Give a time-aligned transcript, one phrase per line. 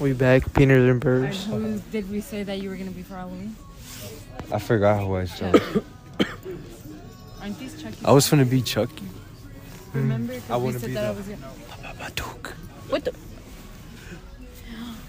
[0.00, 1.44] We back, peanuts and Alright, birds.
[1.46, 3.54] who did we say that you were gonna be for Halloween?
[4.50, 5.46] I forgot who I saw.
[7.40, 7.96] Aren't these Chucky?
[8.04, 9.04] I was gonna be Chucky.
[9.92, 10.32] Remember?
[10.34, 10.52] Hmm.
[10.52, 11.52] I Because we wanna said be that I the- was gonna.
[12.10, 12.46] Babadook.
[12.88, 13.12] What the?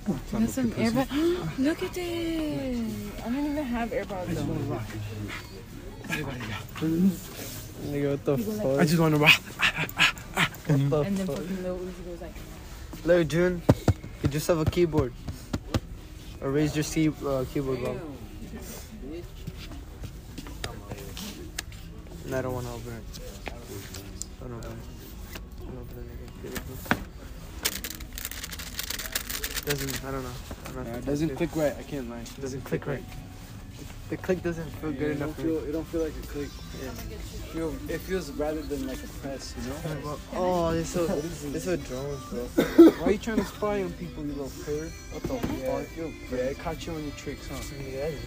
[0.31, 1.57] Got some AirPods.
[1.59, 2.93] Look at this.
[3.19, 4.79] I don't even have AirPods though.
[7.89, 8.79] Nigga, what the fuck?
[8.79, 9.41] I just wanna rock.
[10.69, 12.35] And then fucking Lil Uzi goes like,
[13.05, 13.82] Look, June, you
[14.33, 15.13] just have a keyboard.
[16.41, 18.17] Erase your C, uh, keyboard volume.
[22.25, 23.03] And I don't want to open it.
[23.45, 24.77] I don't open it.
[25.61, 26.63] I don't open it again.
[29.65, 30.83] Doesn't, I don't know.
[30.83, 31.75] Not it doesn't click right.
[31.77, 32.21] I can't lie.
[32.21, 33.03] It doesn't click right.
[34.13, 35.57] The click doesn't feel good it enough don't feel.
[35.67, 36.49] It don't feel like a click.
[37.51, 39.55] Feel, it feels rather than like a press.
[39.57, 40.19] You know.
[40.35, 42.43] Oh, they're so, they're so drones, bro.
[43.01, 44.91] Why are you trying to spy on people, you little perv?
[45.13, 45.79] What the Yeah.
[45.81, 45.97] fuck?
[45.97, 47.57] Yo, yeah, I caught you on your tricks, huh?
[47.73, 48.19] Yeah, that's.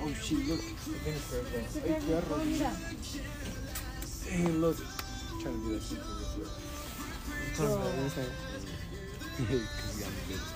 [0.00, 0.46] Oh shit!
[0.46, 0.60] Look.
[1.02, 1.18] Hey,
[4.30, 4.76] Hey, look.
[5.42, 6.50] trying to do that shit for real.
[7.50, 8.16] Because
[9.50, 9.58] you
[9.98, 10.55] got me good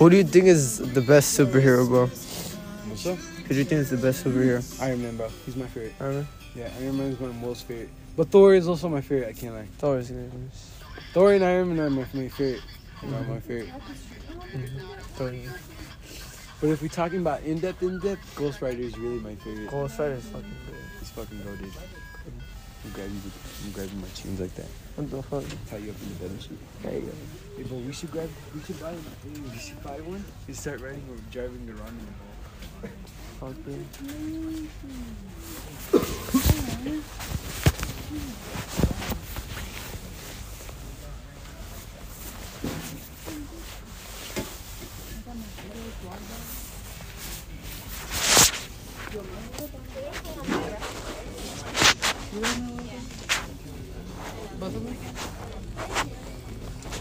[0.00, 2.06] Who do you think is the best superhero, bro?
[2.06, 3.18] What's up?
[3.18, 4.64] Who do you think is the best superhero?
[4.80, 5.28] Iron Man, bro.
[5.44, 5.92] He's my favorite.
[6.00, 6.28] Iron Man?
[6.56, 7.90] Yeah, Iron Man is one of my most favorite.
[8.16, 9.28] But Thor is also my favorite.
[9.28, 9.66] I can't lie.
[9.76, 10.32] Thor is good.
[11.12, 12.62] Thor and Iron Man are my, my favorite.
[13.02, 13.68] They are my favorite.
[13.68, 15.00] Mm-hmm.
[15.16, 15.34] Thor.
[16.62, 19.68] But if we're talking about in depth, in depth, Ghost Rider is really my favorite.
[19.68, 20.76] Ghost Rider is fucking good.
[20.98, 21.72] He's fucking goaded.
[22.86, 23.20] I'm grabbing,
[23.66, 24.68] I'm grabbing my chains like that.
[24.96, 25.44] What the fuck?
[25.68, 26.82] Tie you up in the bed and shit.
[26.82, 27.12] There you go.
[27.60, 29.52] Hey, but we should grab, we should buy, one.
[29.52, 32.32] we should buy one and start riding or driving around in the mall.
[33.38, 33.56] Fuck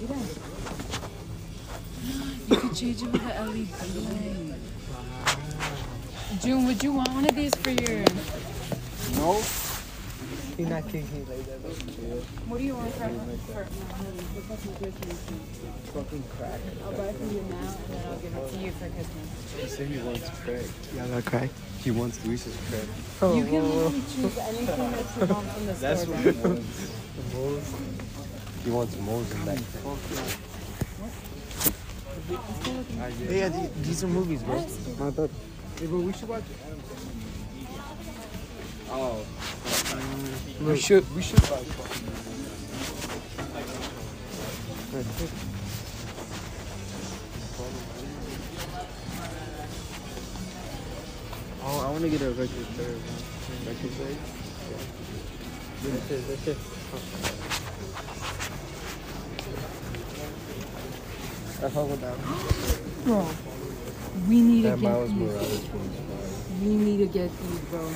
[0.06, 0.49] you.
[2.50, 3.70] You could change it with the LED
[4.50, 4.60] light.
[6.42, 8.06] June, would you want one of these for your?
[9.16, 9.42] No?
[10.58, 11.72] He's not kicking like that, bro.
[12.50, 13.08] What do you want for?
[13.54, 13.66] for
[15.94, 16.60] Fucking crack.
[16.84, 19.56] I'll buy it for you now, and then I'll give it to you for Christmas.
[19.62, 20.66] He said he wants crack.
[20.96, 21.50] Y'all got crack.
[21.82, 22.88] He wants Luis's crack.
[23.22, 25.90] Oh, You can literally choose anything that you want from the store.
[25.90, 27.74] That's what he wants.
[28.66, 30.49] He wants moles in that.
[32.30, 34.64] Yeah, th- these are movies, bro.
[35.00, 35.30] My bad.
[35.80, 36.44] Hey, but we should watch.
[38.92, 39.26] Oh.
[39.92, 41.16] Uh, we should.
[41.16, 41.66] We should watch.
[51.62, 53.72] Oh, I want to get a record player, bro.
[53.72, 54.18] Record player?
[54.72, 54.78] Yeah.
[55.84, 56.58] That's it, that's it.
[56.58, 57.50] I fuck with that.
[61.60, 63.28] Bro,
[64.30, 65.20] we need to get Miles these.
[65.20, 65.70] Morales.
[66.64, 67.92] We need to get these, bro.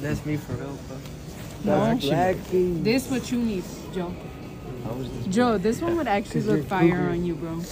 [0.00, 0.98] That's me for real, bro.
[1.64, 1.94] No,
[2.82, 4.14] this what you need, Joe.
[4.84, 5.26] How this?
[5.34, 7.10] Joe, this one would actually look fire Cougar.
[7.10, 7.62] on you, bro.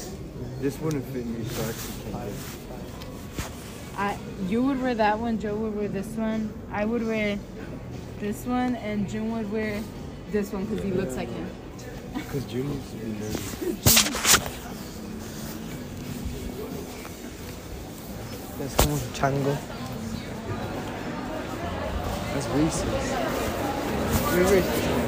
[0.61, 2.33] This wouldn't fit me, so I actually can't.
[3.99, 5.39] I, you would wear that one.
[5.39, 6.55] Joe would wear this one.
[6.73, 7.39] I would wear
[8.19, 9.83] this one, and June would wear
[10.31, 11.51] this one because he looks like him.
[12.29, 13.55] Because June needs to be nervous.
[18.59, 19.57] That's un chango.
[22.35, 23.09] That's racist.
[24.37, 25.08] You're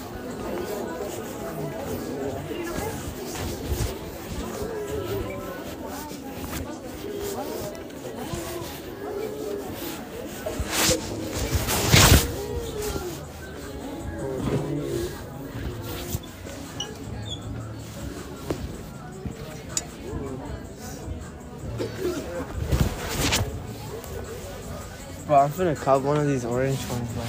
[25.41, 27.23] I'm finna cop one of these orange ones, bro.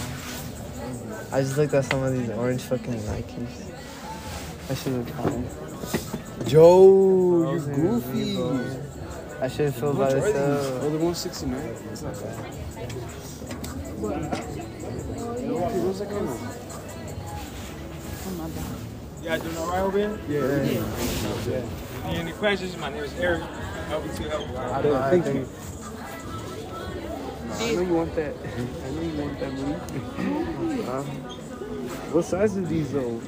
[1.32, 3.70] I just looked at some of these orange fucking Nikes.
[4.68, 5.42] That shit look fire.
[6.46, 8.38] Joe, you are goofy.
[9.40, 10.28] I should feel How by much are.
[10.28, 11.74] Oh, they're 169.
[11.88, 12.36] That's not bad.
[15.38, 16.36] Dude, what's that kind of?
[19.22, 20.18] You guys doing all right over here?
[20.28, 21.62] Yeah.
[22.04, 22.76] Any, any questions?
[22.76, 23.42] My name is Eric.
[23.88, 24.48] Help you to help.
[24.58, 25.48] I I don't think think- you.
[27.62, 28.34] I know you want that.
[28.34, 30.82] I know you want that money.
[30.88, 31.02] uh,
[32.12, 33.00] what size are these though?
[33.00, 33.20] You know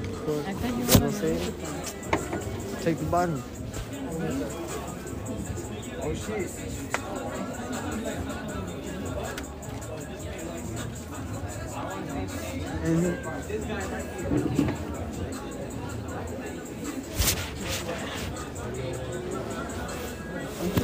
[0.43, 1.55] what I'm saying?
[2.83, 3.43] Take the bottom.
[6.03, 6.51] Oh shit.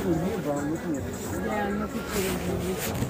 [0.00, 0.52] Here, bro.
[0.52, 1.02] I'm looking at.
[1.44, 2.20] Yeah, I'm looking for
[2.94, 3.09] I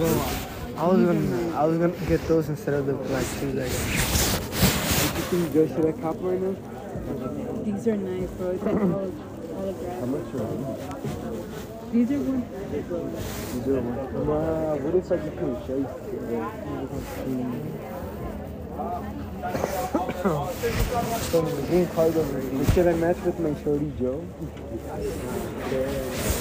[0.00, 0.78] are dope.
[0.78, 3.58] I was gonna, I was gonna get those instead of the black shoes.
[3.58, 4.02] I guess.
[5.16, 6.56] You think you guys should have cop right now?
[7.64, 8.50] these are nice, bro.
[8.50, 9.12] It's like all
[10.00, 12.08] How much are these?
[12.08, 13.00] These are one hundred, bro.
[13.54, 14.26] You do one.
[14.26, 15.88] Nah, what if I just put a shade?
[21.30, 22.64] So the green cargo already.
[22.72, 24.24] Should I match with my shorty Joe?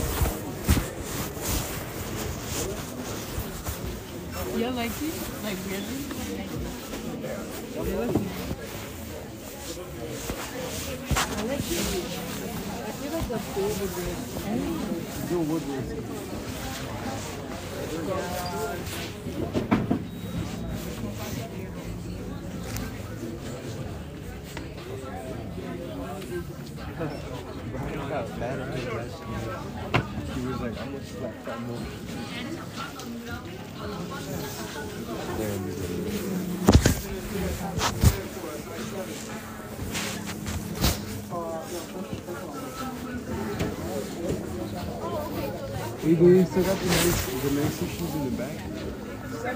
[4.53, 5.44] You like these?
[5.44, 5.57] Like
[7.77, 8.15] look nice.
[11.18, 12.06] I like these.
[12.81, 14.03] I feel like the food would be
[15.30, 15.86] Joe Woodward.
[29.31, 29.81] He
[30.51, 31.77] was like, I'm gonna slap that more.
[46.01, 48.57] Hey, dude, you still got the nice, the nice shoes in the back?
[49.31, 49.47] The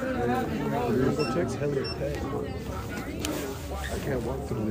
[1.07, 1.81] ankle checks hella.
[3.91, 4.65] I can't walk through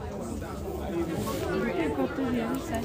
[0.00, 0.09] there.
[2.30, 2.84] We can go to the other side.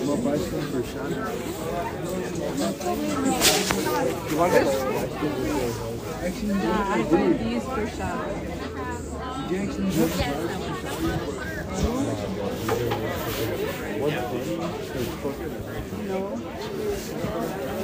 [0.00, 1.10] I'm gonna buy some for Sean.
[4.30, 4.70] You want this?
[6.44, 8.26] Nah, I bought these for shop.
[16.06, 17.83] No.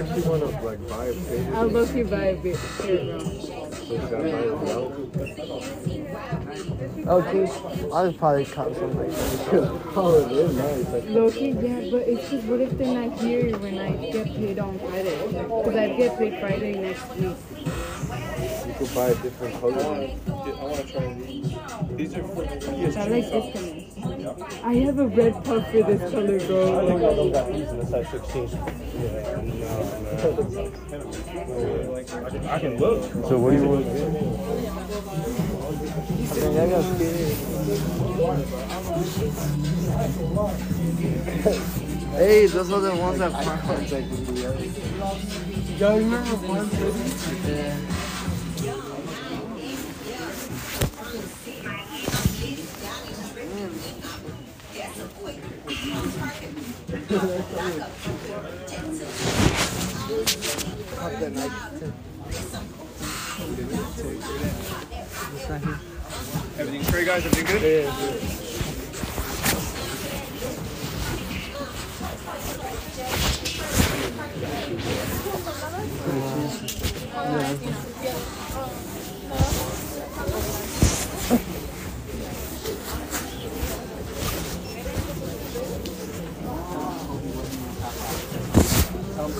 [0.00, 3.98] actually want to like buy a pair, I'll look you buy a bit here, you
[3.98, 4.92] gotta buy it now.
[7.06, 9.80] Oh, dude, I'll probably cut some like that.
[9.96, 10.88] Oh, it is nice.
[10.92, 14.58] Like, lowkey, yeah, but it's just what if they're not here when I get paid
[14.58, 15.26] on Friday?
[15.26, 17.36] Because I get paid Friday next week.
[18.80, 19.74] You could buy different color.
[19.74, 20.14] I
[20.64, 21.54] want to try these.
[21.96, 24.36] These are for yes, I like this color.
[24.64, 27.30] I have a red puff for this color, bro.
[27.30, 28.48] got these in the size 16.
[28.48, 28.58] Yeah,
[29.50, 29.82] no,
[31.92, 32.10] like
[32.46, 33.02] I can, look.
[33.28, 33.98] So what do you want to do?
[36.58, 37.36] I got scared.
[42.16, 43.90] hey, those are the ones that found.
[45.78, 46.70] Y'all remember one
[47.46, 48.09] Yeah.
[57.12, 57.18] It's
[65.48, 65.80] not here.
[66.56, 67.26] Everything straight, guys.
[67.26, 67.62] Everything good?
[78.02, 79.79] Yeah,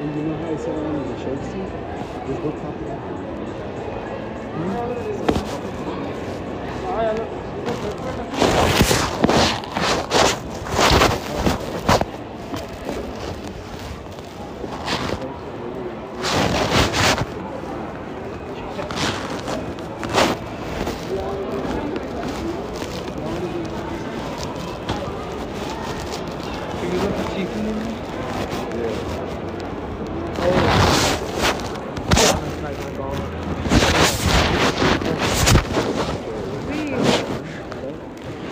[0.00, 1.70] And you know how I said I wanted the shake seat?
[2.26, 4.10] Just go top it up.
[36.70, 36.94] Wait.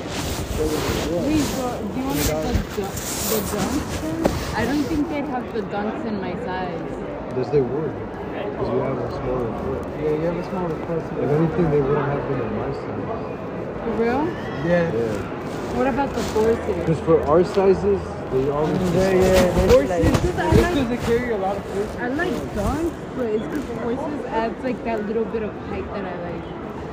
[0.09, 2.97] Wait, so do you want to get the, dun-
[3.29, 4.19] the dunks then?
[4.57, 6.91] I don't think they'd have the dunks in my size.
[7.37, 7.93] Yes, they would.
[7.93, 9.87] Because you have a smaller foot.
[10.03, 11.03] Yeah, you have a smaller foot.
[11.23, 13.85] If anything, they wouldn't have been on my size.
[13.85, 14.27] For real?
[14.67, 14.93] Yeah.
[14.93, 15.77] Yeah.
[15.77, 16.58] What about the forces?
[16.77, 18.01] Because for our sizes,
[18.33, 19.23] they always Yeah, yeah.
[19.23, 19.89] they Forces?
[19.91, 21.89] like- Because I like, they carry a lot of food.
[22.01, 26.05] I like dunks, but it's because forces adds like that little bit of height that
[26.05, 26.45] I like.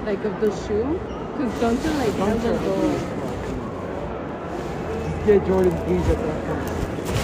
[0.05, 0.99] Like of the shoe.
[1.35, 2.93] Because dunks are like hella low.
[5.25, 6.65] Get Jordan 3s at that point.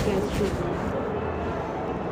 [0.06, 0.52] That's true.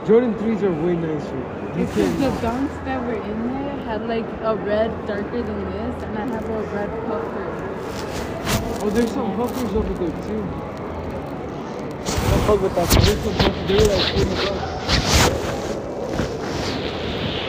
[0.08, 1.36] Jordan 3s are way nicer.
[1.75, 5.41] You It's because the can, dunks that were in there had like a red darker
[5.41, 7.38] than this, and I have a red puffer.
[8.81, 10.43] Oh, there's some puffers over there too.
[12.29, 12.89] Don't fuck with that.
[12.89, 13.67] There's some puffers.
[13.67, 14.67] They're like 40 bucks.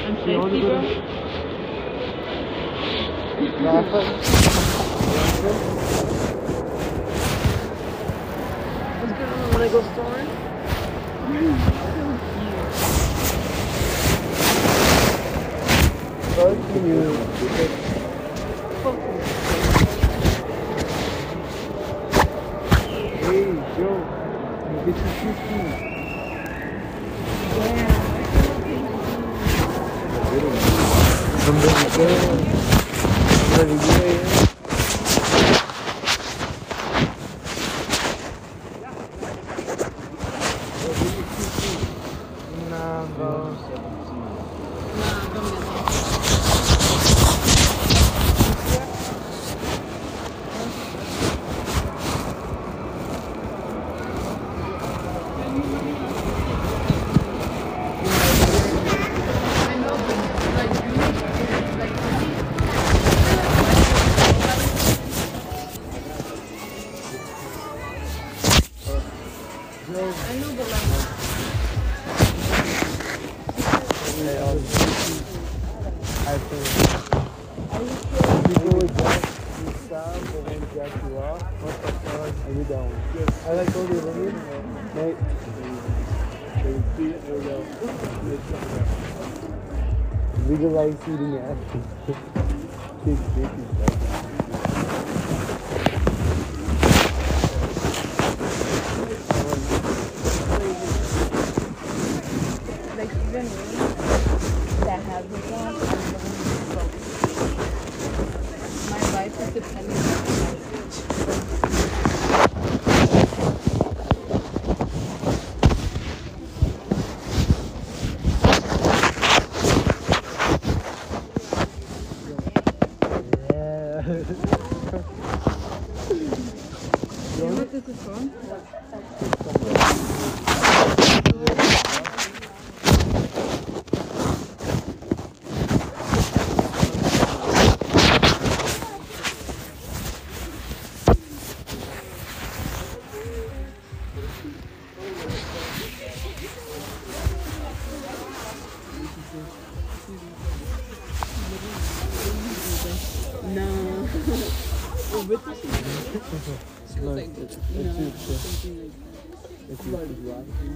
[0.06, 0.68] I'm You wanna bro.
[0.80, 1.00] to-
[3.62, 4.06] No, I fuck.
[7.80, 10.20] What's going on when I go store?
[16.36, 18.10] Fuck you.
[23.20, 23.44] Hey,
[23.76, 23.98] Joe.
[24.70, 26.50] You get your shoes
[31.50, 32.50] Somebody good.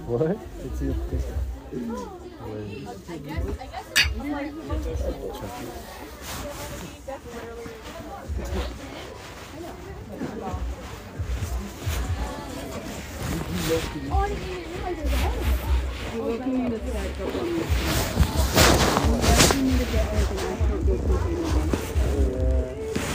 [0.05, 0.37] What?
[0.63, 1.25] It's your piss.
[16.13, 17.69] You're looking me to set up on this.
[18.95, 21.69] I'm asking you to get like an actual good container one.
[22.31, 22.69] Yeah.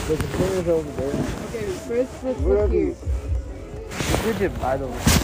[0.07, 1.15] The container's over there.
[1.47, 2.95] Okay, first let's Where are look here.
[4.25, 4.41] these?
[4.41, 5.20] You buy them.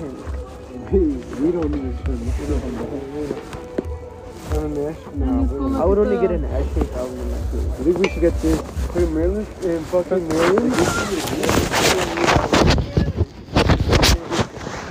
[0.00, 2.08] We don't need a.
[5.14, 7.04] No, I would only get an ashtray if I
[7.82, 8.60] think we should get this.
[8.94, 9.48] Wait, Maryland?
[9.64, 10.72] In fucking Maryland?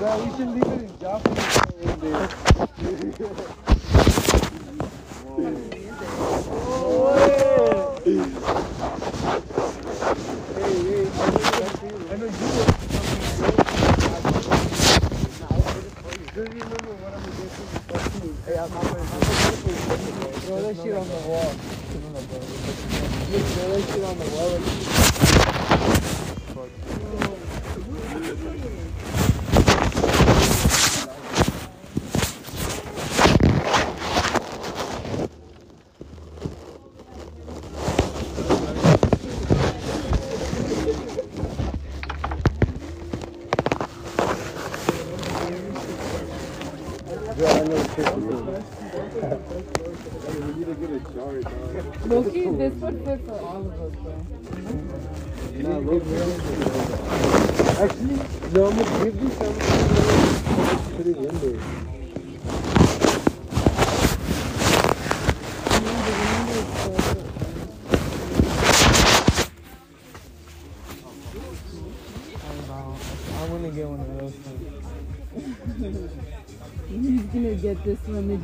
[0.02, 1.38] No, we should leave it in Joplin.
[18.48, 18.56] Throw
[20.62, 21.52] that shit on the wall.
[23.30, 25.07] Just throw that shit on the wall.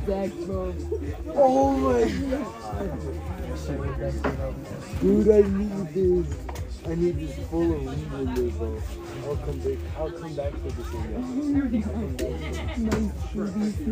[0.03, 0.73] Exact, bro.
[1.33, 2.99] Oh my god!
[4.99, 6.27] Dude, I need this.
[6.85, 8.81] I need this full of weed in there, bro.
[9.25, 9.77] I'll come back.
[9.97, 11.07] I'll come back for this one.
[12.17, 12.43] guys.
[12.79, 13.11] Nice
[13.73, 13.91] TV.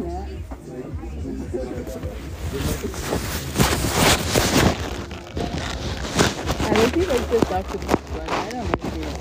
[6.63, 8.30] I don't think like this after this one.
[8.30, 9.12] I don't know.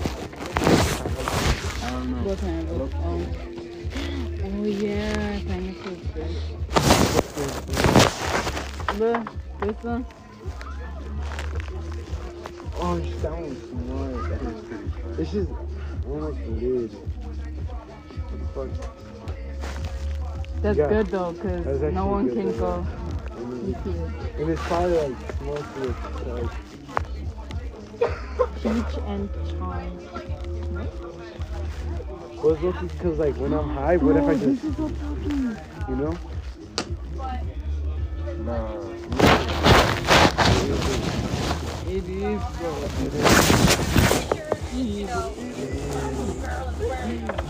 [1.83, 2.23] I don't know.
[2.29, 2.95] What kind of?
[2.95, 3.21] Oh.
[4.45, 6.80] oh yeah, pineapple good.
[7.41, 9.29] Look,
[9.61, 10.05] this one.
[12.83, 15.19] Oh, that one's smart.
[15.19, 15.51] It's just
[16.07, 16.91] almost lid.
[18.55, 18.69] Fuck.
[20.61, 20.89] That's Yeah.
[20.89, 22.87] good though, cause no one can go.
[23.37, 24.41] And, into it.
[24.41, 25.89] and it's probably like mostly
[26.27, 26.51] like
[28.57, 29.99] Peach and charm.
[32.43, 34.79] Well, it's lucky because like when I'm high, what if I just, this is
[35.89, 36.19] you know?
[37.21, 38.81] Nah.
[41.87, 42.41] It is.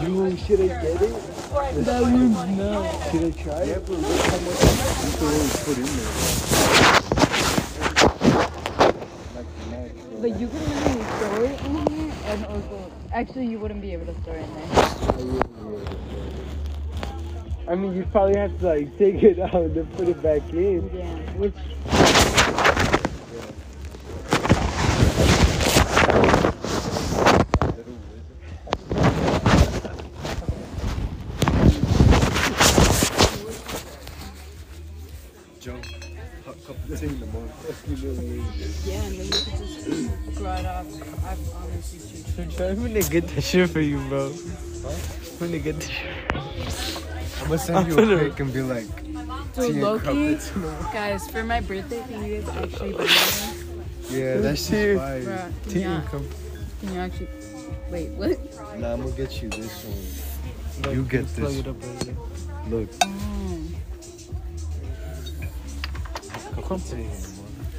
[0.00, 1.14] You should I get it?
[1.84, 2.84] That one's not.
[3.10, 3.88] Should I try it?
[3.88, 4.60] Look how much
[5.04, 6.14] you can really put in there.
[10.20, 12.76] But you can really store it in here and also
[13.12, 16.39] actually you wouldn't be able to store it in there.
[17.68, 20.42] I mean, you'd probably have to like take it out and then put it back
[20.52, 20.90] in.
[20.94, 21.04] Yeah.
[21.36, 21.54] Which
[35.60, 35.78] Joe,
[36.46, 37.52] hot cup of tea in the morning.
[38.84, 40.86] Yeah, and then you could just grow it up.
[41.26, 44.30] I've honestly too Try when they get the shit for you, bro.
[45.38, 46.29] When they get the shit.
[47.50, 48.84] I'm gonna send you a pic and be like,
[49.54, 50.92] So tea and lowkey, crumpets in the morning.
[50.92, 54.62] guys, for my birthday, can you guys actually buy me Yeah, that Tea.
[54.62, 56.36] shit's can Tea you, and crumpets.
[56.80, 57.28] can you actually
[57.90, 58.08] wait?
[58.10, 58.78] What?
[58.78, 60.94] Nah, I'm gonna get you this one.
[60.94, 61.58] You get Plug this.
[61.58, 62.16] it up right here.
[62.70, 63.58] Look, Oh.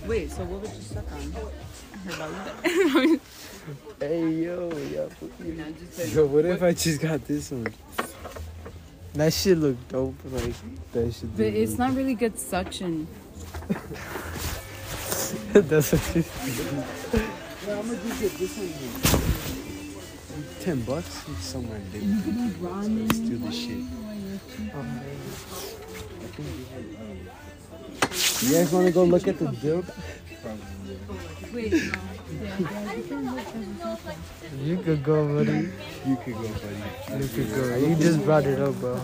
[0.06, 1.18] Wait, so what would you suck on?
[1.18, 3.20] I heard about that.
[4.02, 7.68] hey yo, yo, No, just yo, what if I just got this one?
[9.14, 10.16] That shit look dope.
[10.32, 10.54] Like
[10.94, 13.08] That should But it's not really good suction.
[15.54, 16.24] that's what she.
[17.70, 18.72] I'm gonna just get this one.
[20.62, 21.24] Ten bucks?
[21.30, 22.02] It's somewhere in there.
[23.14, 23.84] Steal this shit.
[24.74, 24.86] Oh,
[28.42, 29.86] you guys wanna go look at the build?
[31.54, 31.74] Wait.
[34.64, 35.70] You could go, buddy.
[36.06, 37.24] you could go, buddy.
[37.24, 37.76] You could go.
[37.76, 38.96] You just brought it up, bro.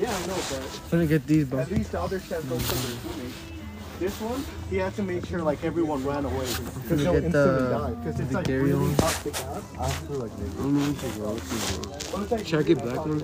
[0.00, 1.60] Yeah, I know, but I'm gonna get these, bro.
[1.60, 3.59] at least the other chefs don't their
[4.00, 7.68] This one, he had to make sure like everyone ran away because they'll get instantly
[7.68, 7.90] die.
[7.90, 8.94] Because it's like really on?
[8.94, 9.62] hot ass.
[9.78, 11.36] I feel like they I don't know what you go.
[11.36, 11.92] What you go.
[12.16, 13.20] But it's Should I get black one?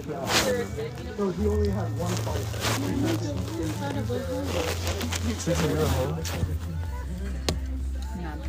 [1.16, 2.44] So he only had one fight.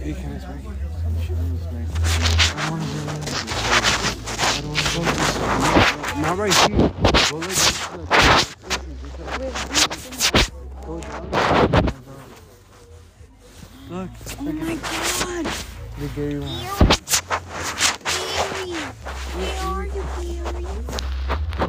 [0.04, 0.68] Hey, can I smoke?
[1.08, 1.56] I'm sure I'm.
[2.52, 3.08] I want to go.
[4.44, 5.32] I don't want to
[6.12, 6.28] go.
[6.28, 6.92] Not right here.
[7.32, 7.56] Go like
[9.48, 10.52] this.
[10.86, 11.97] Go down.
[13.90, 14.10] Look.
[14.40, 15.46] Oh my god!
[15.98, 16.50] The Gary one.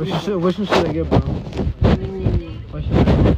[0.00, 1.18] Which should, which one should I get, bro?
[2.70, 3.28] What should I get?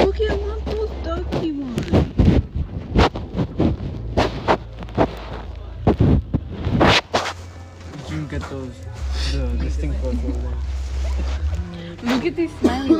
[0.06, 1.86] Okay, I want those ducky ones.
[8.10, 8.76] You get those.
[9.32, 10.24] The, the stink bugs.
[12.02, 12.99] Look at these smiley ones.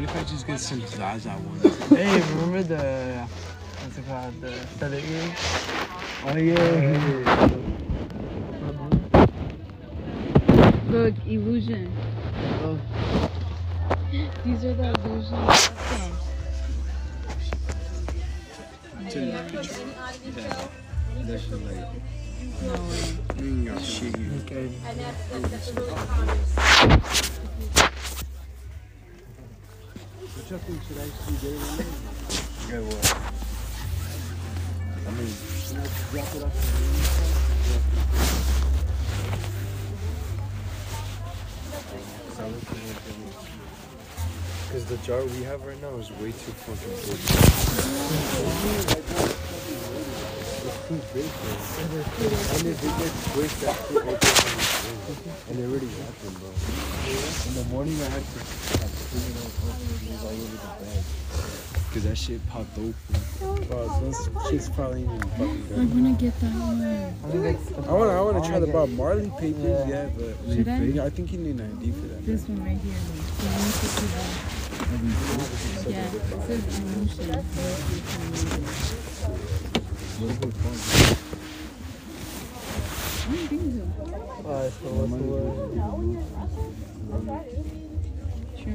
[0.00, 1.88] What if I just get some Zaza ones?
[1.90, 3.28] Hey, remember the.
[3.82, 4.40] What's it called?
[4.40, 5.38] The feather earrings?
[6.24, 7.48] Oh yeah.
[10.88, 11.92] Look, illusion.
[12.62, 12.78] Oh.
[14.42, 15.76] These are the illusion stuff.
[21.26, 21.76] That shit like,
[22.62, 23.04] No way.
[23.36, 24.16] Mm, your shit.
[24.44, 24.66] Okay.
[30.58, 32.82] Think should actually there.
[32.82, 33.06] what?
[35.06, 35.30] I mean,
[36.10, 36.56] Drop it off.
[44.66, 47.20] because the jar we have right now is way too fucking big.
[50.66, 51.52] It's too big, bro.
[52.56, 54.98] And if it gets quick, that shit opens on its own.
[55.50, 56.50] And it already happened, bro.
[57.46, 60.30] In the morning, I had to like, clean it all up and it was all
[60.30, 61.04] over the bag.
[61.88, 62.94] Because that shit popped open.
[63.66, 65.78] Bro, this shit's probably even fucking good.
[65.78, 66.80] I'm gonna get that one.
[67.24, 69.88] I'm gonna get the I want to I wanna try the get- Bob Marley papers,
[69.88, 69.88] Yeah.
[69.88, 71.04] yeah, but Should I?
[71.06, 72.24] I think you need an ID for that.
[72.26, 72.94] This one right here.
[84.44, 85.20] Like, the one with
[87.26, 87.40] the
[88.62, 88.74] two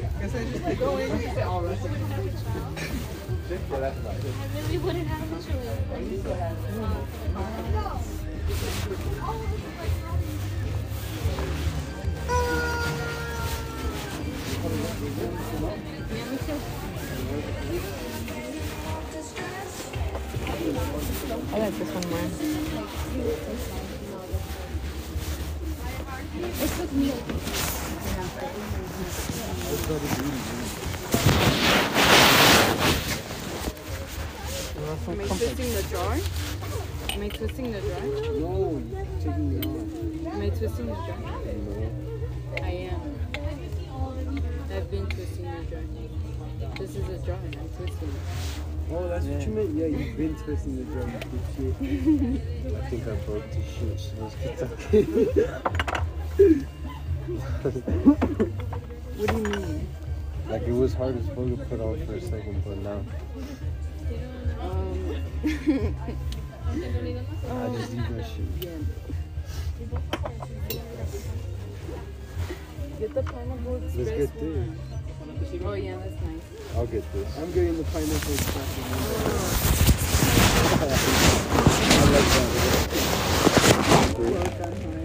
[0.21, 1.11] Guess I just keep going.
[1.11, 1.15] I
[4.53, 5.49] really wouldn't have a choice.
[21.51, 22.27] I like this one more.
[26.51, 27.80] This looks me.
[28.41, 28.47] Am
[35.19, 36.17] I twisting the jar?
[37.09, 38.01] Am I twisting the jar?
[38.39, 38.81] No.
[40.31, 41.19] Am I twisting the jar?
[41.19, 41.91] No.
[42.63, 43.01] I am.
[44.73, 45.83] I've been twisting the jar.
[46.79, 47.37] This is a jar.
[47.43, 48.15] I'm twisting it.
[48.89, 49.75] Oh, that's what you meant?
[49.77, 50.83] Yeah, you've been twisting the
[51.55, 51.75] shit.
[52.75, 53.99] I think I broke the shit.
[53.99, 54.35] So let's
[56.37, 56.80] get.
[57.27, 57.73] What
[59.29, 59.87] do you mean?
[60.49, 63.01] Like, it was hard as fuck to put on for a second, but now
[64.59, 68.49] Um, I just leave that shit.
[68.59, 68.69] yeah.
[72.99, 74.55] Get the pineapple Let's express get this.
[74.57, 74.77] one.
[75.65, 76.45] Oh yeah, that's nice.
[76.75, 77.27] I'll get this.
[77.37, 78.91] I'm getting the pineapple express one.
[81.91, 84.19] I like that.
[84.19, 85.00] Well done, honey.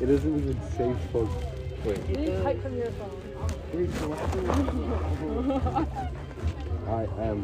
[0.00, 1.28] It doesn't even say fuck.
[1.84, 2.62] Wait, It does.
[2.62, 3.16] from your phone.
[6.88, 7.38] I am.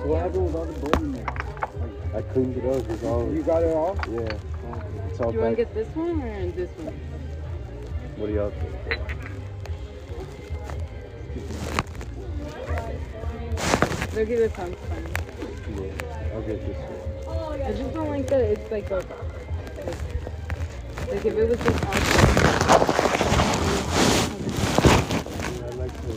[0.00, 1.26] So what happened with all the blood in there?
[2.14, 2.90] I cleaned it up.
[2.90, 3.32] It's all.
[3.32, 3.96] You got it all?
[4.10, 4.28] Yeah.
[5.08, 6.94] It's all You want to get this one or this one?
[8.16, 8.74] What do y'all think?
[14.14, 14.89] Look at this one's fun.
[14.89, 14.89] Yeah,
[16.32, 17.62] I'll get this one.
[17.62, 19.06] I just don't like that it's like a like,
[21.08, 22.30] like if it was just outside.
[25.50, 26.12] Yeah, I like the.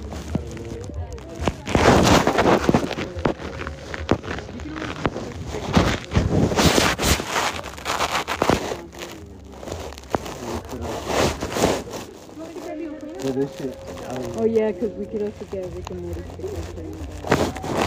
[10.64, 11.04] I don't know.
[13.24, 13.76] Yeah, this shit.
[14.08, 14.42] I don't know.
[14.42, 17.83] Oh yeah, because we could also get Rick and Morty stickers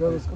[0.00, 0.29] won't.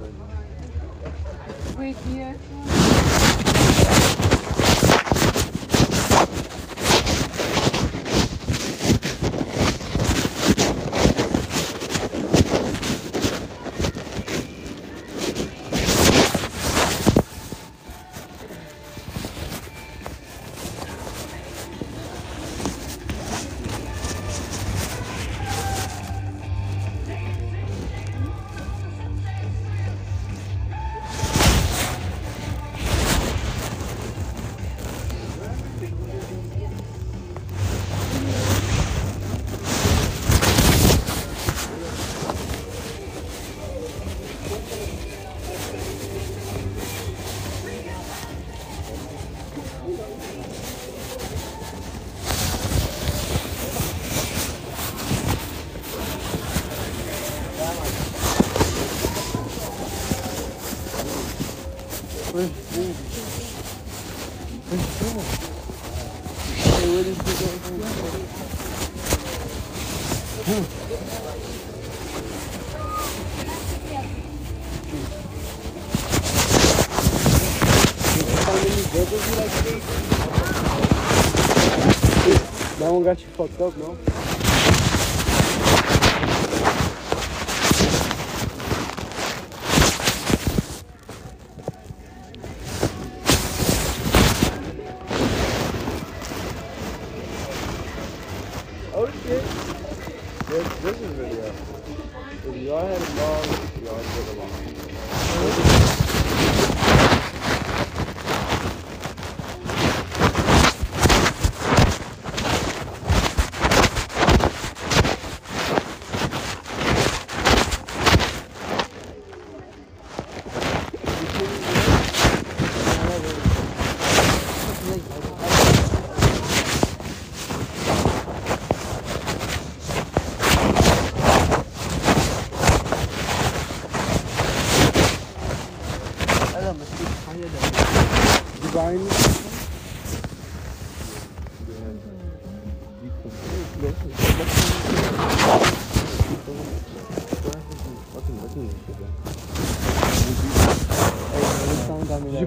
[83.04, 84.13] One got you fucked up, no?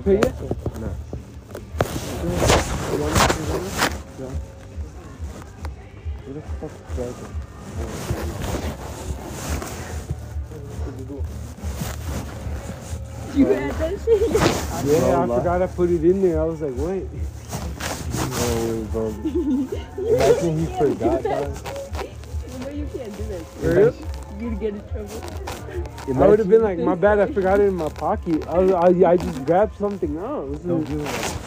[0.08, 0.24] Pay it?
[0.24, 0.88] No.
[6.24, 8.38] Where the fuck is Dragon?
[13.36, 14.32] You had that shit?
[14.86, 15.38] Yeah, I Lola.
[15.39, 16.41] forgot I put it in there.
[16.41, 17.08] I was like, wait.
[18.17, 19.08] No way, bro.
[20.08, 21.50] Imagine he forgot that.
[22.62, 23.46] No, you can't do that.
[23.62, 23.93] For real?
[24.39, 25.37] You'd get in trouble.
[26.15, 28.48] I would have been like, my bad, I forgot it in my pocket.
[28.48, 30.60] I, was, I, I just grabbed something else.
[30.60, 31.38] Don't do that.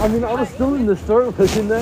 [0.00, 1.80] I mean, I was still in the store, wasn't I?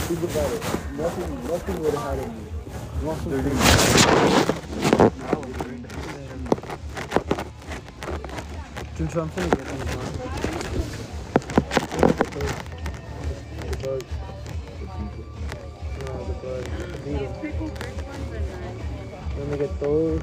[0.00, 0.62] Think about it.
[0.96, 2.32] Nothing, nothing would have had him.
[8.96, 9.84] Dude, so I'm finna get these,
[14.14, 14.23] man.
[19.54, 20.20] Me get those.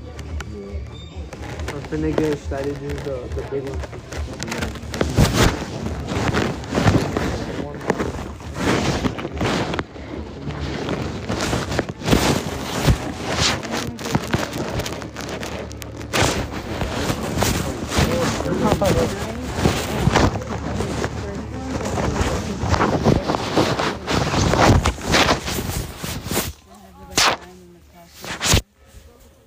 [1.69, 3.79] I'm finna get excited to the, the big one.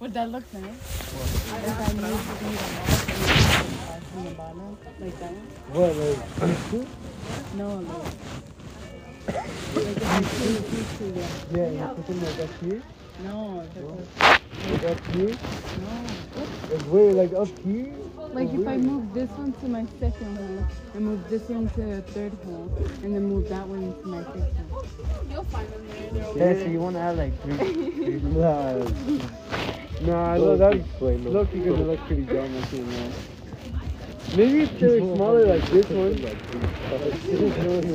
[0.01, 0.24] Would that look nice?
[0.24, 0.65] If I moved the bead on from the bottom, like that one?
[5.73, 6.15] What, like,
[7.57, 7.89] No, like.
[9.27, 11.71] like if I put it these two, yeah.
[11.73, 12.83] yeah, you put them like up here?
[13.23, 13.87] No, that's
[14.71, 15.35] Like up here?
[15.81, 15.93] no.
[16.71, 17.95] Like where, like up here?
[18.33, 21.81] Like if I move this one to my second hole, and move this one to
[21.81, 22.73] the third hole,
[23.05, 24.85] and then move that one to my fifth hole.
[26.37, 28.21] Yeah, so you wanna have like three.
[28.21, 28.85] Nah.
[30.03, 33.13] Nah, no, that's look, you're gonna look pretty dumb with it, man.
[34.37, 36.21] Maybe if they're smaller like this one.
[36.23, 37.95] like this one.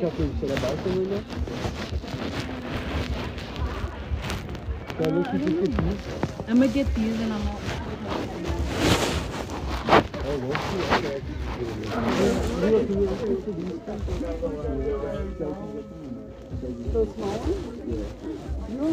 [0.00, 1.22] Captain, should I buy some right now?
[4.96, 6.00] Should I look if you could use?
[6.48, 8.57] I'm gonna get these and I'm all.
[10.28, 10.34] So
[17.14, 17.38] small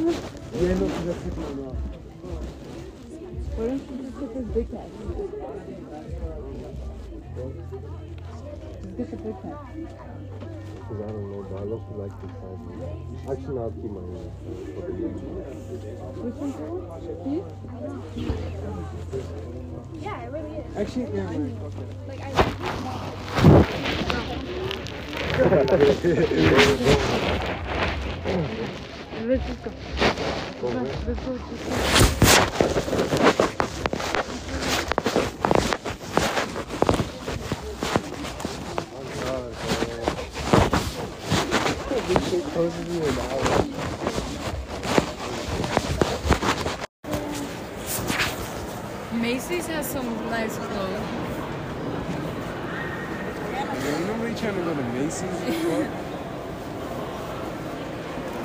[0.05, 0.21] ones?
[0.53, 1.75] Yeah, no, just my mouth.
[3.55, 4.87] Why don't you just get this big cat?
[8.81, 10.14] Just get the big cat.
[10.87, 12.89] Because I don't know, but I look like the size of it.
[13.27, 14.05] Actually, I'll keep my uh,
[14.75, 15.41] for the next one.
[16.21, 16.85] Which one's that one?
[17.25, 17.49] These?
[20.03, 20.77] Yeah, it really is.
[20.77, 21.25] Actually, yeah.
[22.07, 22.29] Like I
[29.25, 29.71] Let's just go.
[30.61, 30.83] Go where?
[30.83, 31.31] Let's, let's go.
[31.31, 31.65] Let's
[32.89, 33.05] go.
[49.11, 51.01] Macy's has some nice clothes.
[53.99, 55.89] Remember you trying to go to Macy's before?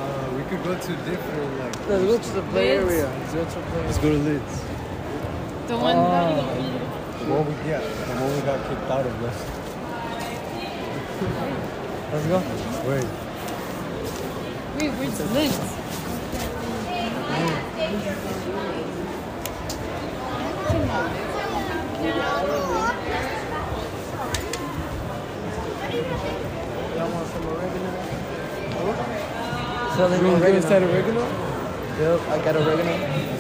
[0.01, 2.93] uh, we could go to different, like, Let's go to the play Lids.
[2.93, 3.09] area.
[3.19, 4.61] Let's go to the play let's go to Lids.
[5.69, 6.41] The one The ah.
[7.31, 9.61] one we, yeah, the one we got kicked out of yesterday.
[12.13, 12.39] Let's go.
[12.89, 13.07] Wait.
[14.77, 15.61] Wait, where's the list?
[26.97, 27.91] Y'all want some oregano?
[29.97, 30.57] Selling You want to get oregano.
[30.57, 31.21] inside oregano?
[31.99, 33.31] Yep, I got oregano.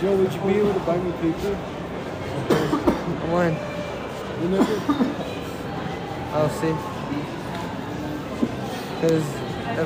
[0.00, 1.54] Joe, would you be able to buy me paper?
[3.32, 3.54] When?
[4.42, 4.76] Whenever?
[6.36, 6.74] I'll see.
[9.00, 9.35] Cause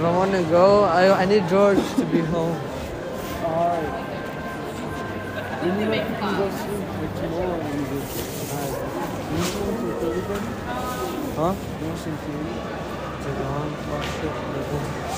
[0.01, 2.57] if I want to go, I I need George to be home.
[3.45, 3.85] Alright.
[5.63, 7.99] You know, you can go sleep like tomorrow when you go.
[8.57, 8.81] Alright.
[9.29, 10.49] You want some curly buddy?
[11.37, 11.53] Huh?
[11.53, 12.17] You want some?
[13.21, 13.69] Take it on.
[13.93, 15.10] Watch it.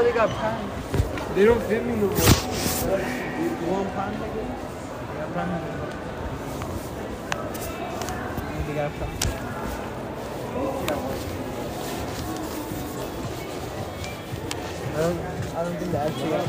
[0.00, 1.34] Hey, they got pants.
[1.34, 2.08] They don't fit me no more.
[2.08, 2.16] You
[3.70, 4.48] want pants like this?
[5.10, 5.66] They got pants.
[8.66, 9.26] They got pants.
[14.90, 16.46] I don't, I don't think that actually got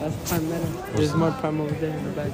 [0.00, 0.70] That's prime metal.
[0.96, 2.32] There's more prime over there in the back.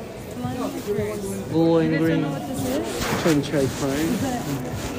[1.50, 2.22] Blue and You guys don't green.
[2.22, 3.22] know what this is?
[3.22, 4.97] Trying to try prime.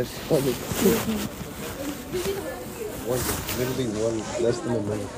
[0.00, 0.56] Imagine how fast
[3.06, 3.20] One,
[3.58, 5.12] literally one, less than a minute.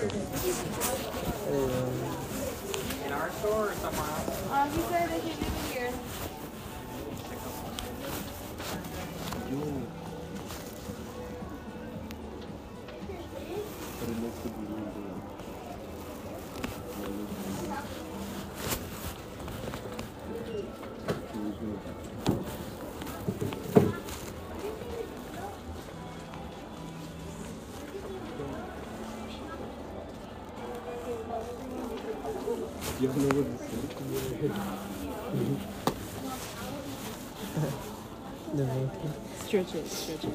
[3.06, 4.50] In our store or somewhere else?
[4.50, 5.92] Um, he said they can give it here.
[39.52, 40.30] Stretch it, stretch it.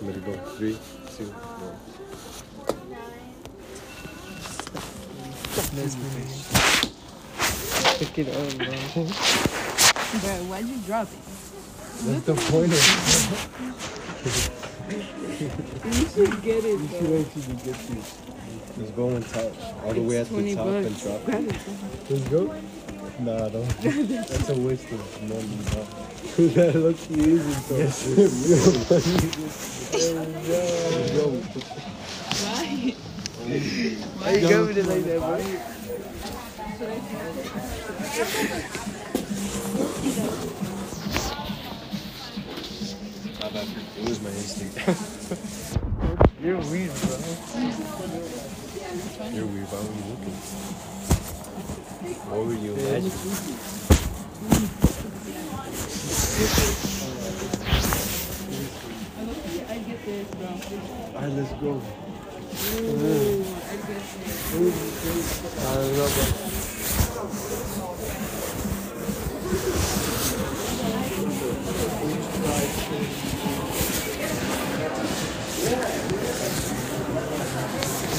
[0.00, 0.76] I'm gonna go three,
[1.16, 1.78] two, one.
[8.00, 8.66] Pick it up, bro.
[10.18, 11.22] Bro, why'd you drop it?
[12.02, 12.82] That's the point of
[15.94, 16.98] You should get it, You bro.
[16.98, 18.10] should actually get these.
[18.78, 19.54] Just go and touch
[19.84, 21.02] all the way at the 20 top and bucks.
[21.04, 21.34] drop it.
[21.34, 21.56] it.
[22.10, 22.50] Let's go.
[23.20, 23.68] Nah, don't.
[23.80, 25.46] That's a waste of money,
[26.54, 27.76] that looks easy, so.
[27.76, 28.06] Yes,
[31.14, 31.30] Yo,
[32.42, 32.94] Why?
[34.18, 35.38] Why you got me like that, bro?
[43.96, 44.74] it was my instinct.
[46.42, 47.16] You're weird, bro.
[49.30, 49.66] You're weird.
[49.70, 51.03] Why were you looking?
[52.04, 53.12] What were you imagining?
[59.70, 60.48] I get this, bro.
[61.14, 61.70] Alright, let's go.
[61.72, 64.04] Ooh, I get this.
[65.56, 66.24] I don't know, bro.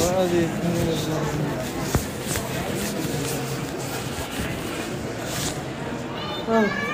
[0.02, 1.55] What are these
[6.48, 6.85] 嗯。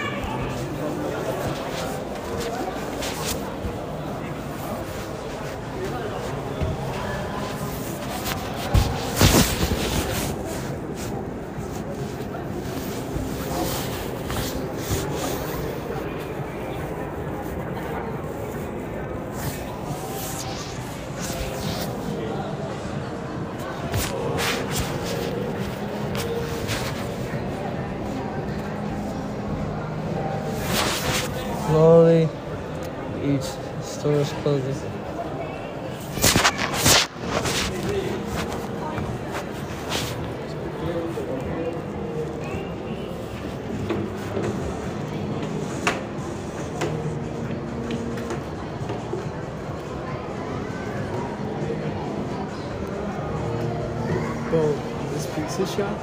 [55.66, 55.98] Shop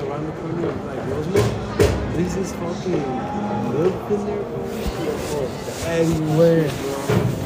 [0.00, 1.52] around the corner of like Rosemont,
[2.14, 2.92] there's this fucking
[3.72, 4.60] milk in there, bro.
[5.84, 6.10] That is.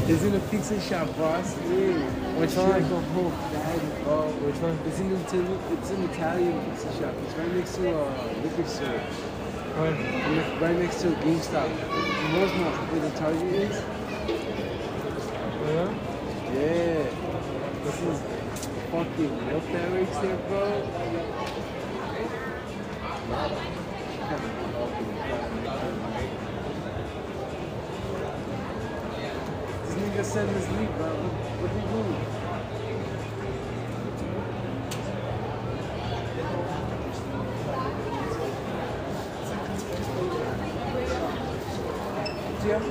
[0.06, 1.56] It's in a pizza shop, boss.
[1.56, 1.96] Yeah.
[2.36, 2.92] Which It's like one?
[2.92, 3.80] a whole bag.
[4.06, 4.78] Oh, Which one?
[4.86, 5.58] it's in Italian.
[5.72, 7.14] It's an Italian pizza shop.
[7.24, 8.04] It's right next to a
[8.42, 9.00] liquor store.
[9.80, 11.70] And Right next to a GameStop.
[12.36, 13.76] Rosemont, where the Target is.
[15.64, 15.88] Yeah?
[16.52, 17.08] Yeah.
[17.84, 18.20] This is
[18.92, 21.53] fucking milk that works there, bro.
[29.84, 31.06] This nigga sent his leak, bro.
[31.06, 32.44] What, what they doing?
[42.66, 42.82] Yeah.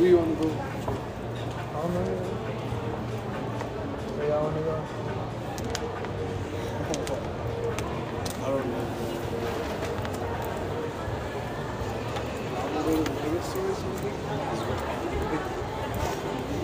[0.00, 0.48] Where you wanna go?
[0.48, 0.50] I
[1.82, 2.00] don't know.
[4.16, 4.74] Where y'all wanna go?
[8.40, 8.84] I don't know.
[12.56, 14.16] I wanna go to the liquor store or something.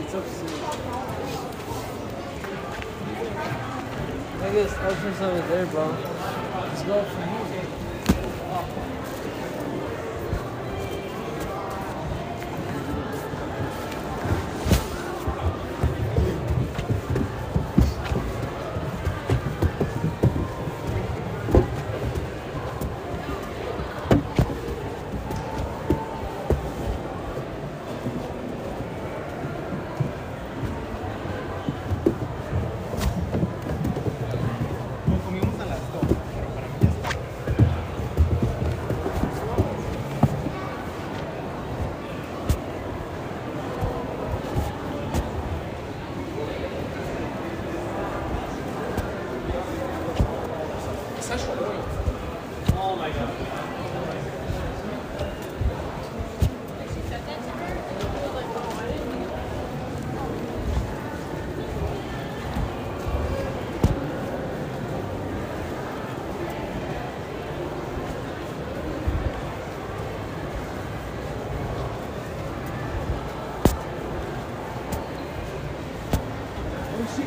[0.01, 0.57] It's upstairs.
[5.07, 6.05] Nigga, Ocean's over there, bro.
[77.07, 77.26] This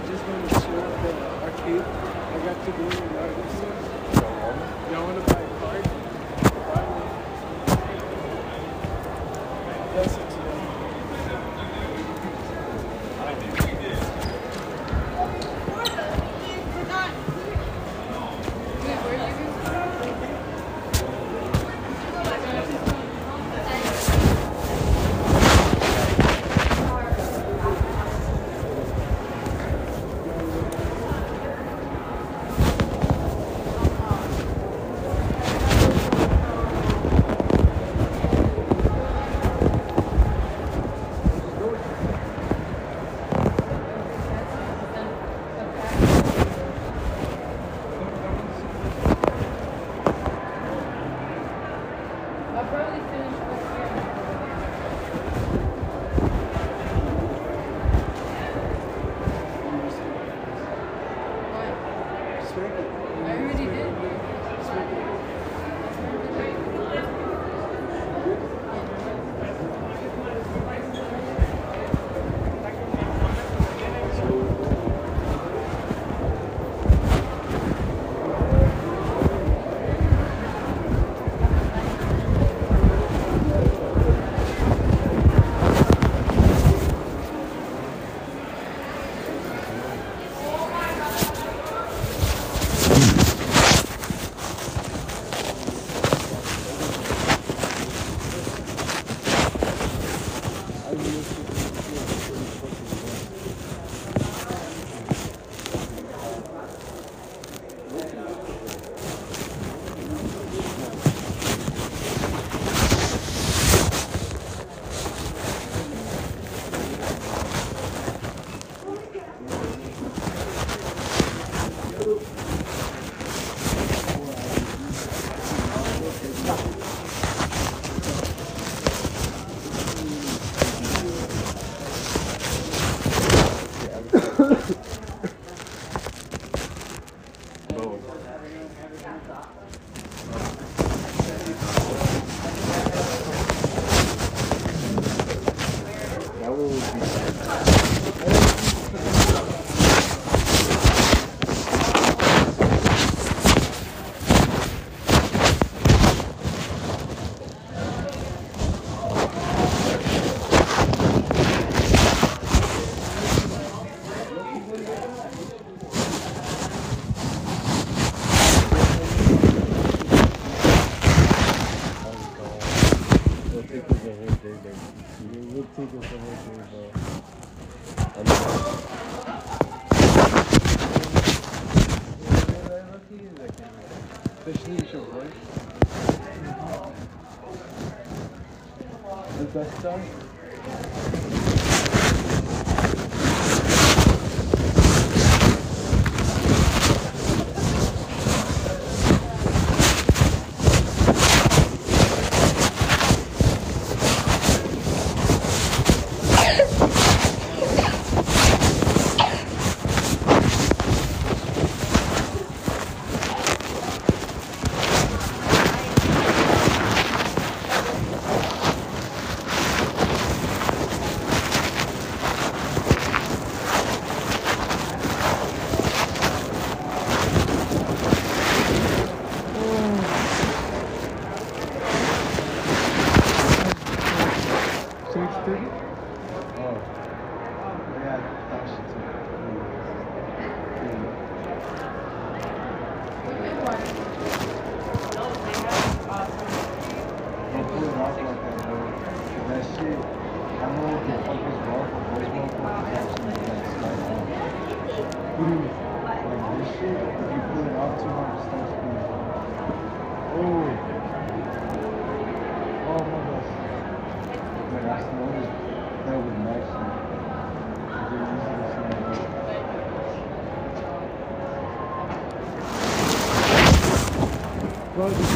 [1.79, 3.00] I got to do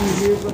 [0.05, 0.44] Bro,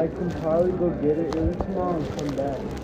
[0.00, 2.79] I can probably go get it early tomorrow and come back.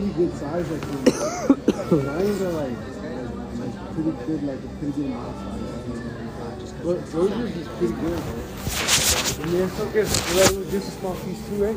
[0.00, 0.80] Pretty good size, like.
[0.80, 2.72] the Lions are like,
[3.58, 6.72] like, like pretty good, like a pretty good mouth size.
[6.82, 8.22] But Rogers is pretty good.
[9.40, 10.06] And they're so good.
[10.70, 11.76] Just a small piece too, right?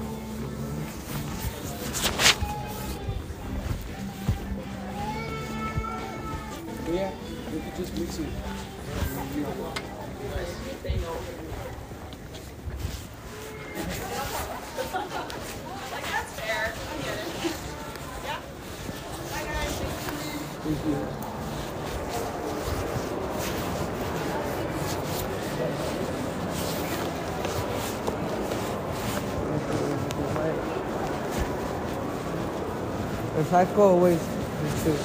[33.43, 34.95] If I go away, too.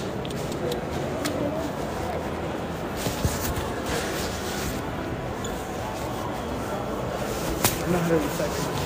[7.83, 8.79] I'm not 100 seconds.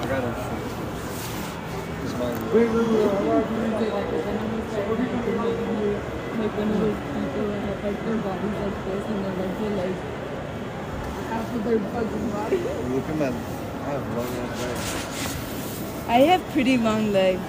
[0.00, 0.32] I got a
[2.00, 3.04] This is my Wait, wait, wait.
[3.04, 3.44] I want
[6.36, 9.60] Like one of those people that have like their bodies like this and their legs
[9.60, 9.98] are like
[11.28, 12.56] half of their fucking body.
[12.56, 13.56] Look at my.
[13.86, 16.08] I have long ass legs.
[16.08, 17.40] I have pretty long legs.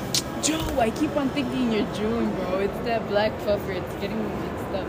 [0.43, 2.59] Joe, I keep on thinking you're June, bro.
[2.59, 3.71] It's that black puffer.
[3.71, 4.88] It's getting me mixed up.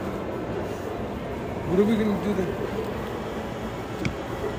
[1.68, 2.48] What are we gonna do then?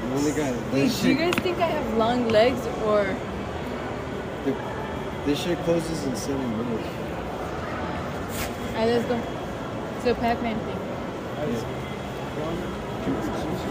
[0.06, 1.34] You only got Wait, this do you shit.
[1.36, 3.16] guys think I have long legs or
[4.46, 4.56] the-
[5.26, 6.88] This shit closes in seven minutes.
[8.74, 9.20] Alright, let's go.
[10.04, 10.80] So Pac-Man thing.
[11.40, 11.66] Jojo,
[13.08, 13.70] you want something?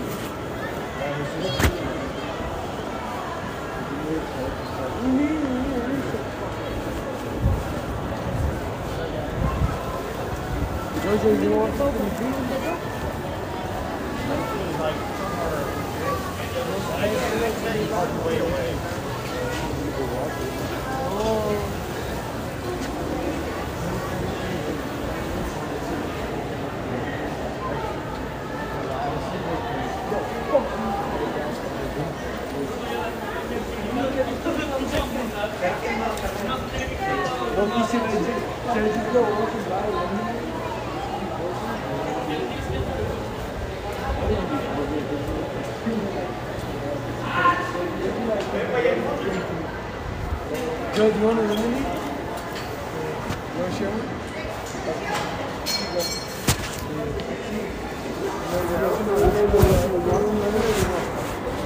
[11.09, 11.22] Don't
[37.70, 38.40] be sitting there.
[38.72, 39.20] Should I just go
[50.99, 51.78] Joe, do you want a lemonade?
[51.78, 51.86] You
[53.61, 54.03] want to share one?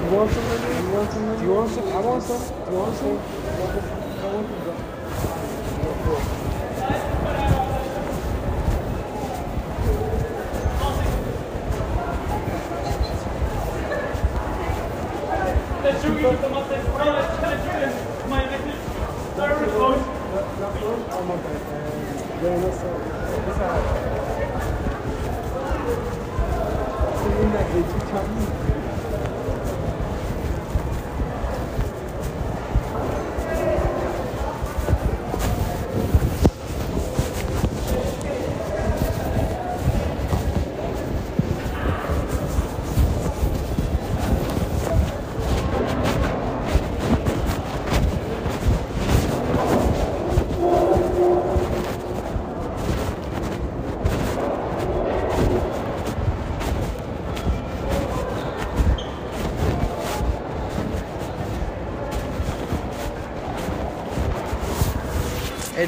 [0.03, 0.85] You want some lemonade?
[0.85, 1.39] You want some lemonade?
[1.39, 1.89] Do you want some?
[1.89, 2.43] I want some.
[2.66, 3.91] Do you want some?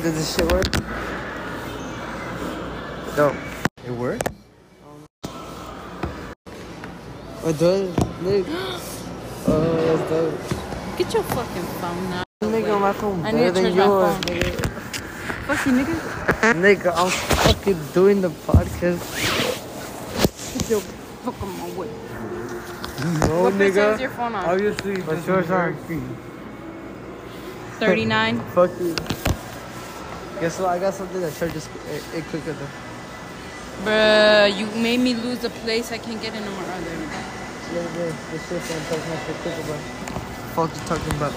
[0.04, 0.68] Does this shit work?
[3.16, 3.34] No.
[3.86, 4.28] It worked?
[7.42, 7.88] Oh, it does,
[8.22, 8.46] Nick.
[9.46, 10.32] Oh, it does.
[10.96, 12.24] Get your fucking phone now.
[12.42, 14.22] Nigga, my phone I better need to than charge my yours, phone.
[14.22, 14.66] nigga.
[15.44, 15.96] Fuck you, nigga.
[16.64, 19.00] Nigga, I'm fucking doing the podcast.
[20.54, 21.88] Get your fuck on my way.
[23.28, 24.44] No, what percent is your phone on?
[24.46, 25.74] Obviously, What's this yours is on?
[25.74, 26.02] very free.
[27.80, 28.40] 39.
[28.54, 28.96] Fuck you.
[30.44, 30.68] Guess what?
[30.68, 32.68] I got something that charges it, it quicker than.
[33.82, 35.90] Bruh, you made me lose the place.
[35.90, 36.84] I can't get in no more other.
[36.84, 39.76] Yeah, yeah, this shit's gonna charge my shit quicker, bro.
[40.52, 41.32] Fuck you talking about?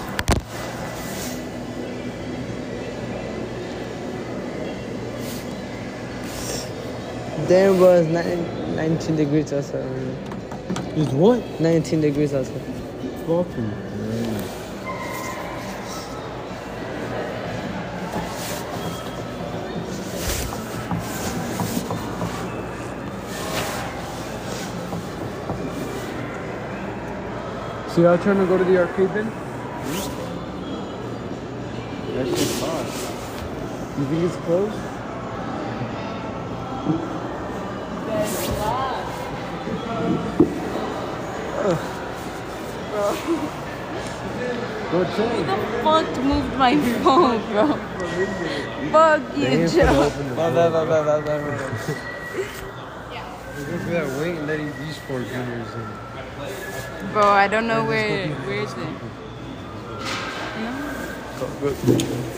[7.48, 9.86] Damn, bro, it's nine, 19 degrees outside.
[9.86, 11.42] right Is what?
[11.58, 12.60] 19 degrees outside.
[13.26, 13.87] Fucking.
[27.98, 29.28] So y'all trying to go to the arcade then?
[32.14, 32.86] That shit's hot.
[33.98, 34.78] You think it's closed?
[44.92, 45.82] Go check.
[45.82, 47.66] Fuck moved my phone, bro.
[48.92, 50.10] Fuck you, Joe.
[50.36, 51.50] Blah, blah, blah, blah, blah, blah, blah.
[53.58, 56.07] Look at that wait and letting these four juniors in.
[57.18, 58.28] Bro, I don't know where.
[58.28, 58.78] Where is it?
[62.22, 62.37] No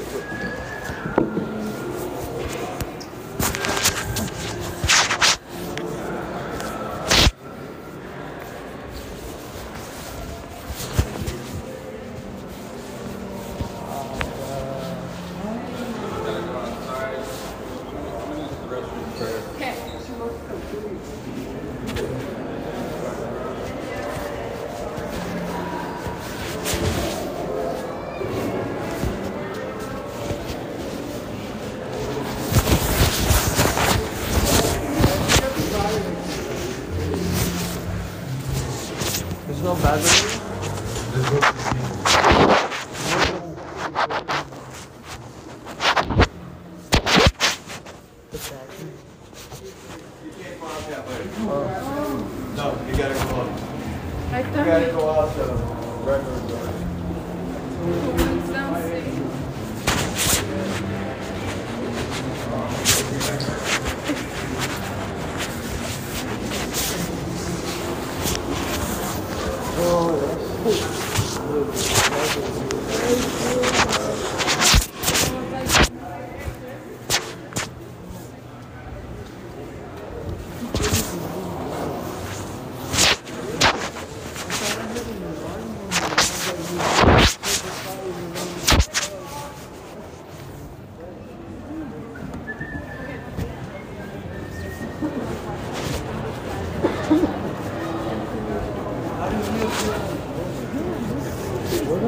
[101.91, 102.07] No, we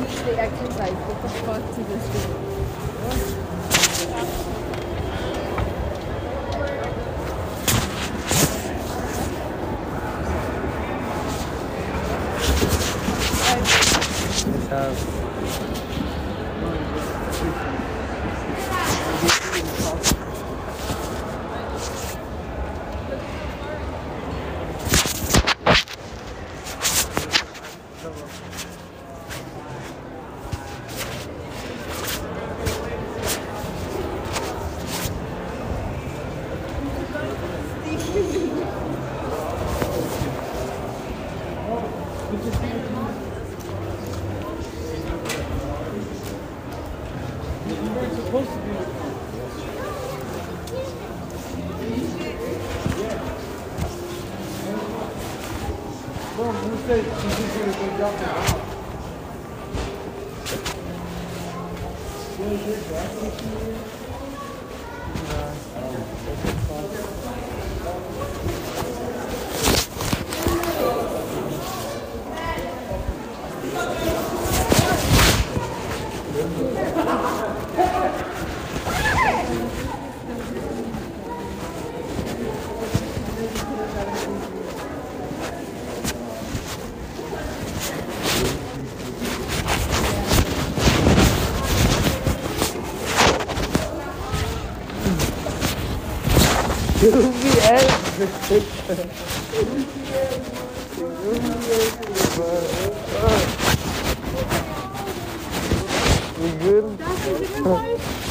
[0.00, 0.96] need the exercise.
[0.96, 2.45] What the fuck to this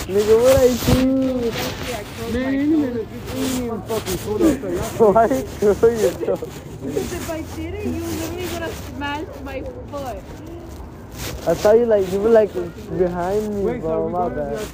[0.07, 1.51] Nigga, what I do?
[2.33, 2.65] Man.
[4.97, 6.41] Why throw yourself?
[6.81, 10.23] Because if I did it, you literally have smashed my foot.
[11.47, 12.51] I thought you like you were like
[12.97, 14.05] behind me, Wait, so bro.
[14.07, 14.67] we My bad.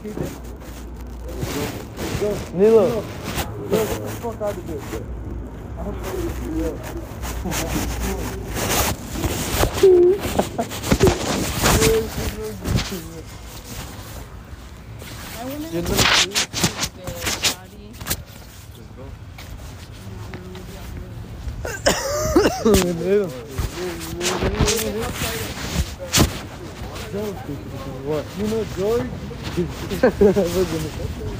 [2.53, 3.03] Nilo,
[4.41, 5.03] the fuck out of there.
[5.77, 6.73] I'll show you.
[15.37, 15.93] I want to You're the
[17.21, 17.81] body.
[22.93, 23.27] Nilo.
[28.05, 28.23] What?
[28.37, 29.09] You know George?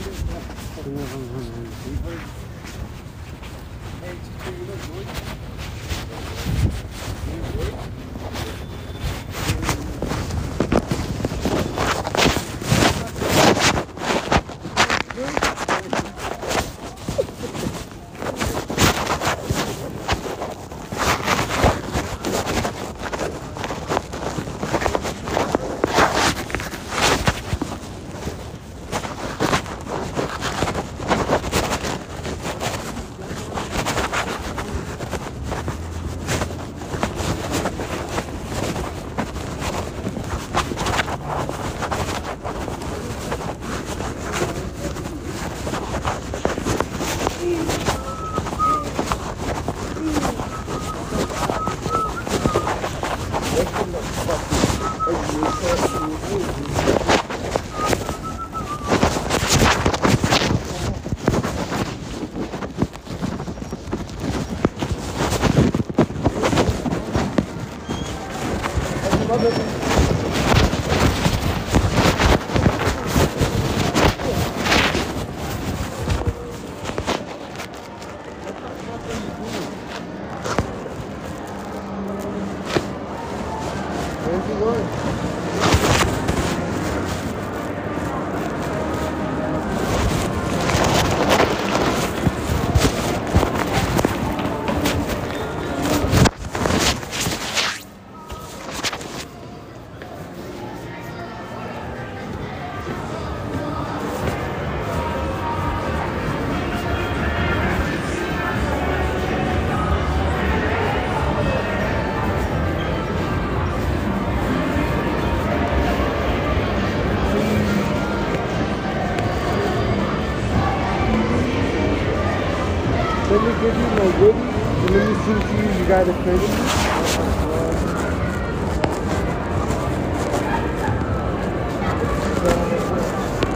[125.92, 126.32] if you,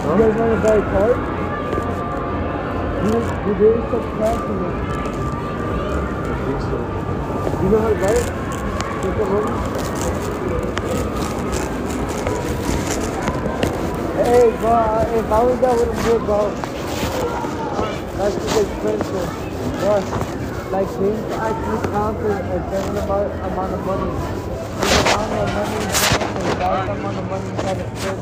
[0.03, 1.12] a guys want to buy a car?
[3.06, 3.16] You,
[3.48, 3.53] you
[3.90, 4.57] some cash in.
[6.28, 6.78] I think so.
[7.64, 8.28] You know how to buy it?
[9.02, 9.53] Take money.
[14.20, 14.76] Hey, bro,
[15.16, 16.52] if I was that with a good bro.
[18.18, 19.30] That's too expensive.
[19.80, 20.24] But,
[20.76, 24.11] like, things actually count as a certain amount, amount of money.
[24.11, 25.91] The amount of money is
[26.60, 28.19] that amount of money you gotta spend.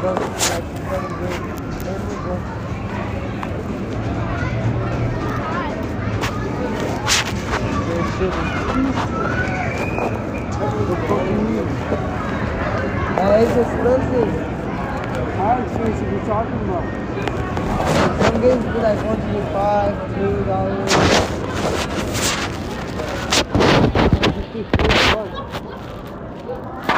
[0.00, 0.10] So,
[0.48, 1.28] like, gotta do
[1.84, 2.34] There we go.
[10.88, 10.96] The
[11.28, 11.68] you mean?
[13.20, 14.32] Uh, it's expensive.
[15.36, 16.86] How expensive you talking about?
[18.24, 21.23] Some games be like one twenty five, two dollars.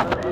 [0.06, 0.26] Here,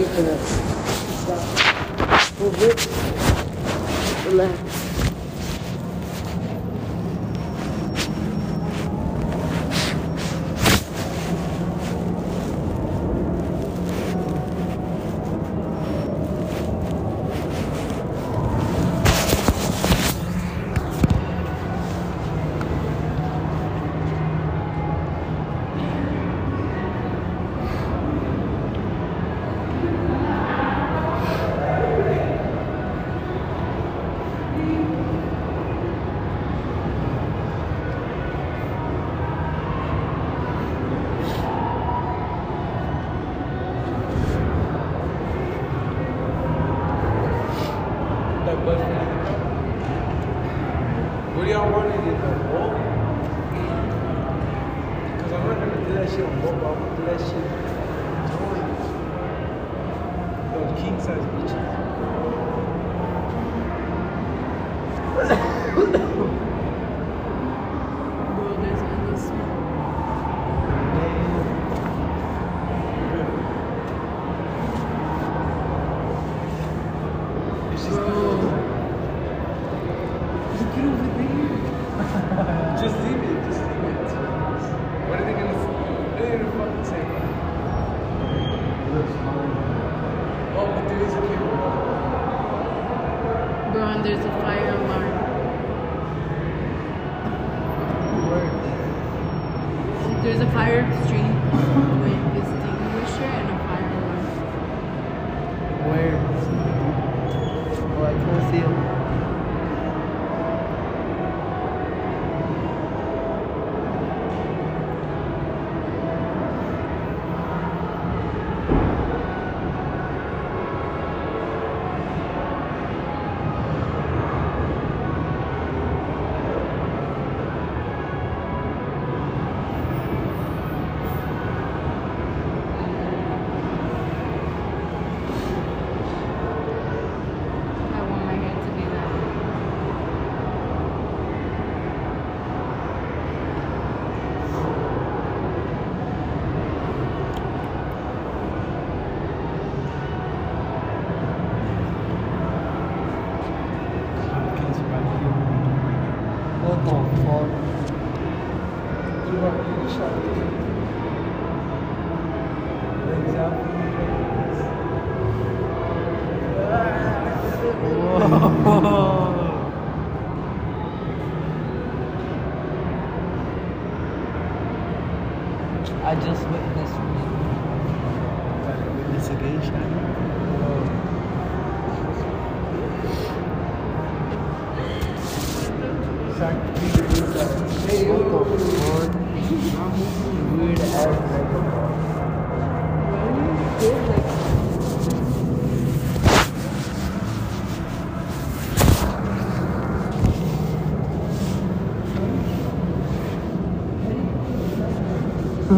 [0.00, 0.39] Buggy for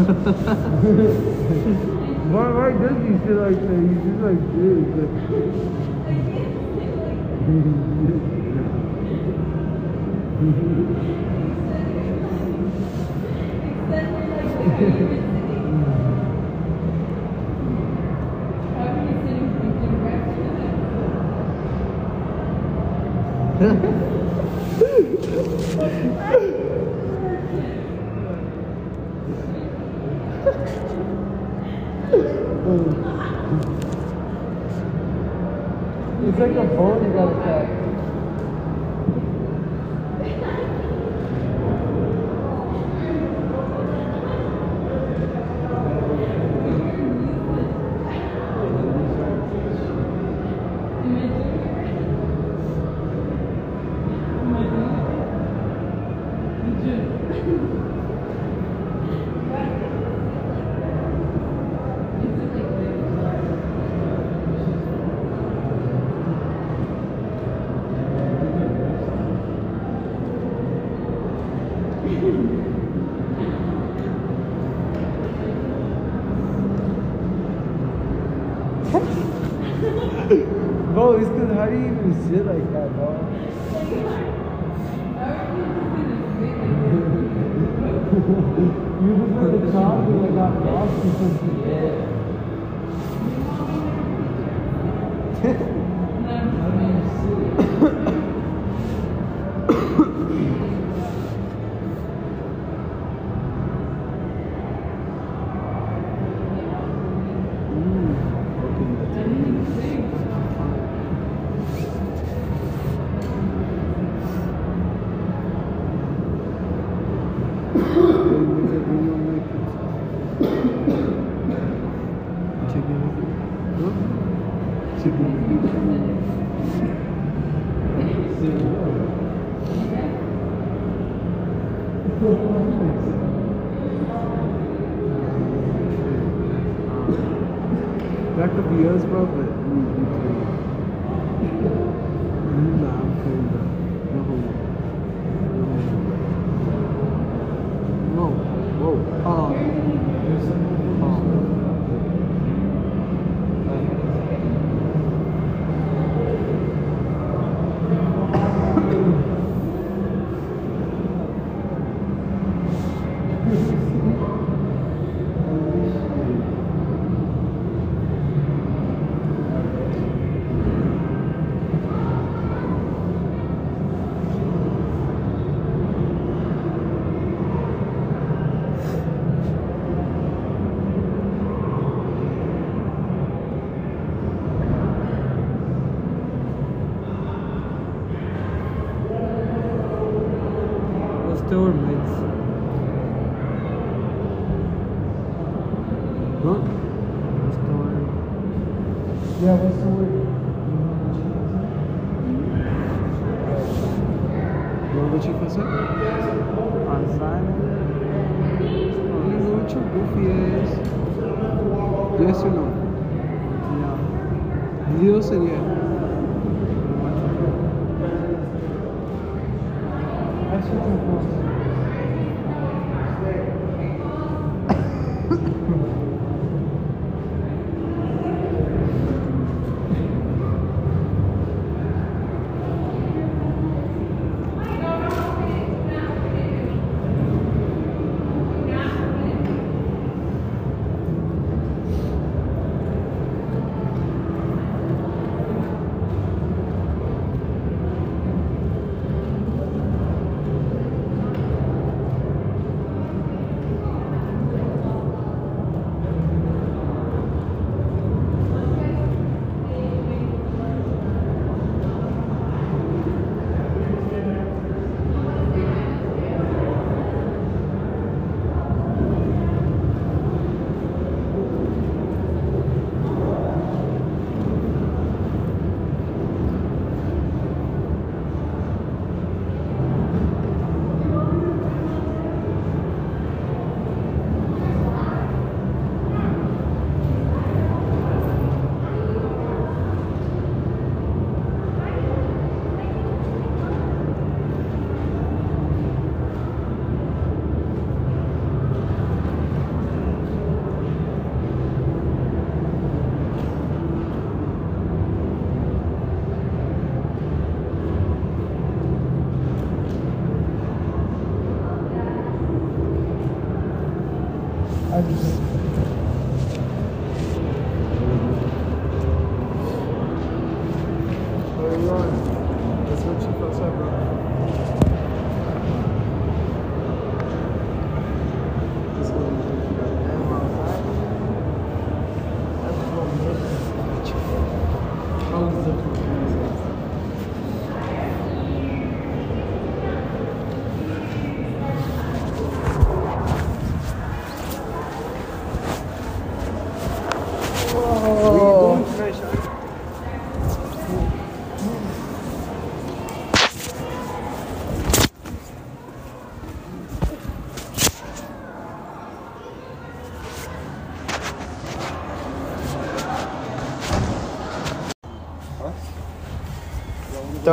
[2.32, 3.78] why, why does he sit like that?
[3.86, 4.42] He's just like
[7.36, 7.78] this.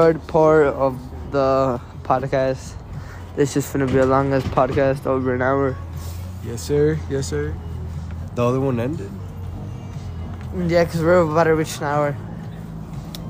[0.10, 0.98] Third part of
[1.30, 2.74] the podcast.
[3.36, 5.78] This is gonna be a long longest podcast, over an hour.
[6.44, 6.98] Yes, sir.
[7.12, 7.54] Yes, sir.
[8.34, 9.12] The other one ended.
[10.66, 12.18] Yeah, cause we're about to reach an hour,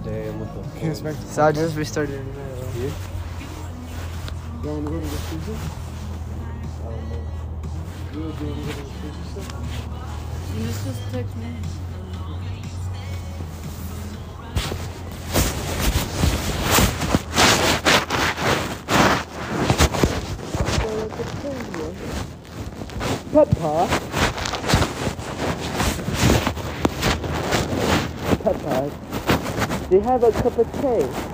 [0.06, 2.16] Damn, what the Can't expect so I'll just restarted.
[2.16, 2.20] it.
[2.22, 2.74] in a minute.
[2.80, 2.96] Yeah.
[4.64, 5.60] You want to go to the freezer?
[6.80, 7.28] I don't know.
[8.14, 9.60] You want to go to the freezer still?
[10.56, 11.04] You just just
[30.20, 31.29] have a cup of tea?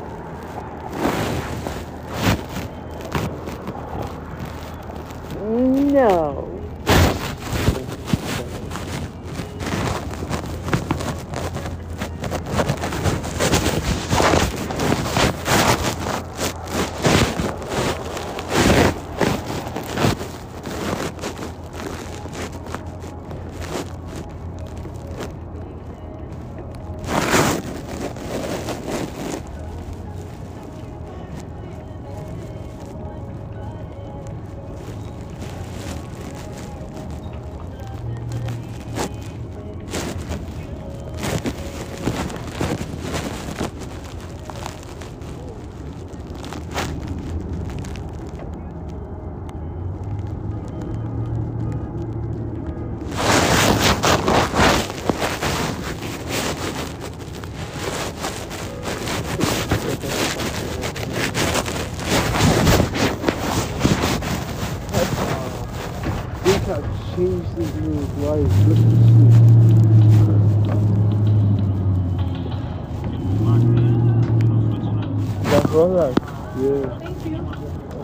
[75.86, 76.18] That's Rolex.
[76.58, 76.98] Yeah.
[76.98, 77.38] Thank you.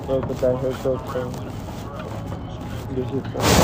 [0.07, 1.31] Oh, but that hurts so thing.
[2.95, 3.60] This is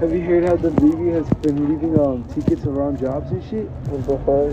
[0.00, 3.64] Have you heard how the Navy has been leaving um tickets around jobs and shit?
[3.88, 4.52] What the fuck?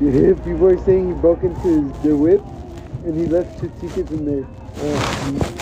[0.00, 2.40] Yeah, people are saying he broke into his, their whip
[3.04, 4.46] and he left two tickets in there.
[4.76, 5.59] Bro.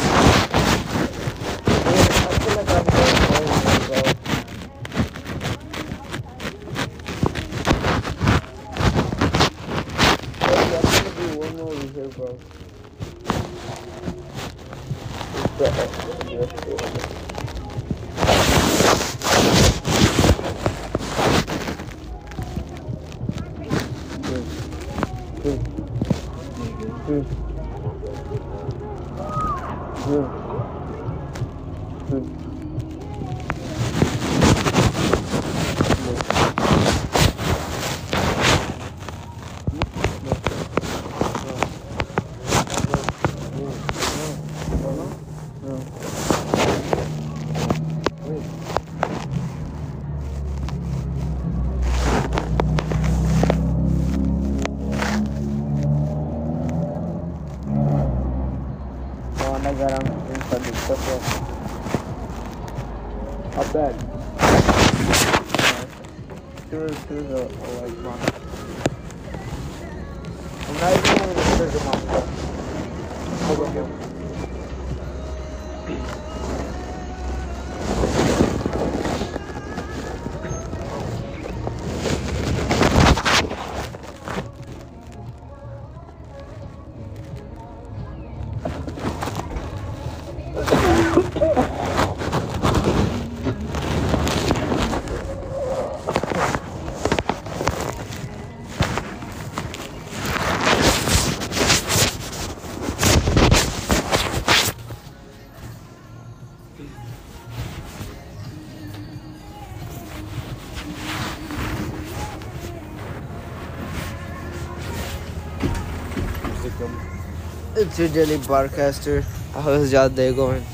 [117.80, 119.20] It's your daily barcaster.
[119.55, 120.64] How's your day going?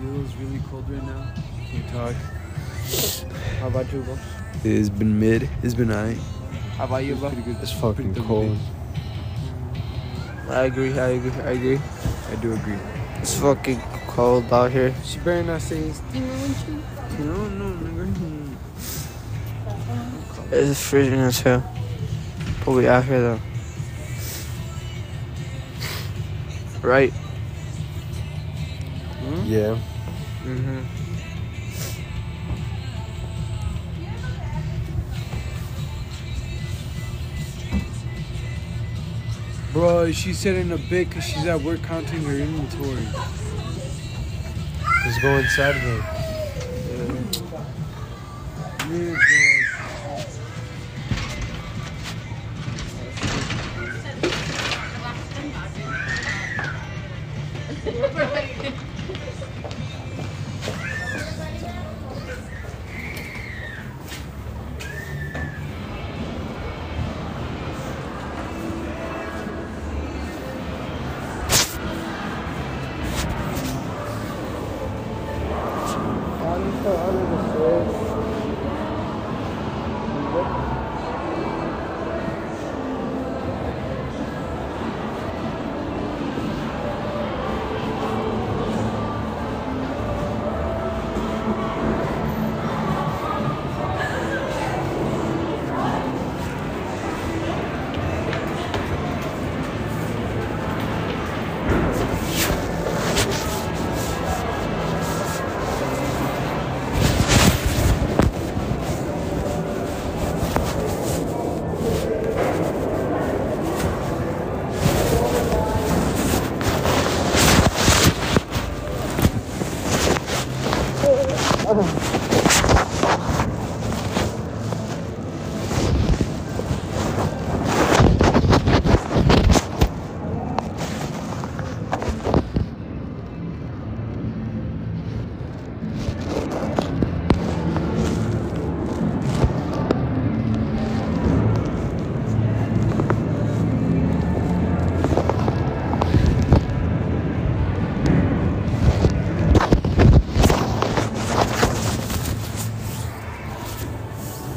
[0.00, 1.34] You know it's really cold right now.
[1.68, 2.14] Can you talk?
[3.60, 4.16] How about you, bro?
[4.64, 5.50] It's been mid.
[5.62, 6.16] It's been alright.
[6.78, 7.30] How about you, bro?
[7.60, 8.56] It's fucking cold.
[10.48, 11.80] I agree, I agree, I agree.
[12.30, 12.78] I do agree.
[13.20, 14.94] It's fucking cold out here.
[15.04, 16.82] She better not say steamer windshield.
[17.20, 18.56] No, no, nigga.
[20.52, 21.62] It's freezing as hell.
[22.64, 23.40] But we out here though.
[26.80, 27.12] Right?
[29.44, 29.78] Yeah.
[30.44, 30.82] Mm-hmm.
[39.72, 43.06] Bro, she's sitting a bit because she's at work counting her inventory.
[45.04, 46.11] Let's go inside of it.